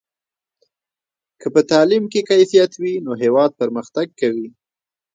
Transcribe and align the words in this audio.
که 1.39 1.47
په 1.53 1.61
تعلیم 1.71 2.03
کې 2.11 2.21
کیفیت 2.29 2.71
وي 2.81 2.93
نو 3.05 3.11
هېواد 3.23 3.51
پرمختګ 3.61 4.07
کوي. 4.19 4.47